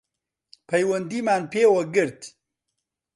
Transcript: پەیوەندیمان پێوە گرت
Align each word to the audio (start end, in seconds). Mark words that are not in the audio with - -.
پەیوەندیمان 0.67 1.43
پێوە 1.51 1.83
گرت 1.95 2.19